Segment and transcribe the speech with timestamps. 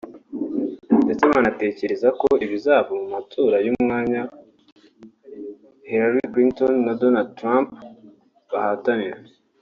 [1.03, 4.21] ndetse banatekereza ko ibizava mu matora y’umwanya
[5.89, 7.69] Hillary Clinton na Donald Trump
[8.53, 9.19] bahatanira